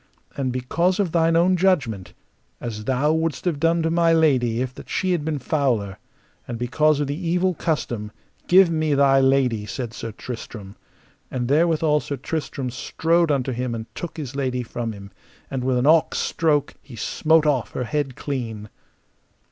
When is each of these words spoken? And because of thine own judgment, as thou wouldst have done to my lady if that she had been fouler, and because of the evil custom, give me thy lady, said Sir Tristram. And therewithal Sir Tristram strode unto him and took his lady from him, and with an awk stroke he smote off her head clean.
And 0.35 0.51
because 0.51 0.99
of 0.99 1.11
thine 1.11 1.35
own 1.35 1.55
judgment, 1.55 2.15
as 2.59 2.85
thou 2.85 3.13
wouldst 3.13 3.45
have 3.45 3.59
done 3.59 3.83
to 3.83 3.91
my 3.91 4.13
lady 4.13 4.59
if 4.59 4.73
that 4.73 4.89
she 4.89 5.11
had 5.11 5.23
been 5.23 5.37
fouler, 5.37 5.99
and 6.47 6.57
because 6.57 6.99
of 6.99 7.05
the 7.05 7.27
evil 7.29 7.53
custom, 7.53 8.11
give 8.47 8.71
me 8.71 8.95
thy 8.95 9.19
lady, 9.21 9.67
said 9.67 9.93
Sir 9.93 10.11
Tristram. 10.11 10.75
And 11.29 11.47
therewithal 11.47 11.99
Sir 11.99 12.17
Tristram 12.17 12.71
strode 12.71 13.29
unto 13.29 13.51
him 13.51 13.75
and 13.75 13.85
took 13.93 14.17
his 14.17 14.35
lady 14.35 14.63
from 14.63 14.91
him, 14.91 15.11
and 15.51 15.63
with 15.63 15.77
an 15.77 15.85
awk 15.85 16.15
stroke 16.15 16.73
he 16.81 16.95
smote 16.95 17.45
off 17.45 17.73
her 17.73 17.83
head 17.83 18.15
clean. 18.15 18.69